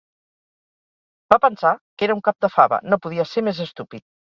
Va 1.33 1.39
pensar 1.43 1.75
que 1.75 2.09
era 2.09 2.17
un 2.21 2.25
cap 2.29 2.39
de 2.47 2.51
fava, 2.57 2.83
no 2.89 3.01
podia 3.07 3.29
ser 3.35 3.47
més 3.51 3.63
estúpid 3.71 4.07